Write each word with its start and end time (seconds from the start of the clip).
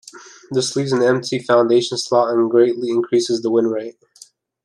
This 0.49 0.75
leaves 0.75 0.93
an 0.93 1.03
empty 1.03 1.37
foundation 1.37 1.95
slot 1.95 2.33
and 2.33 2.49
greatly 2.49 2.89
increases 2.89 3.43
the 3.43 3.51
win 3.51 3.67
rate. 3.67 3.99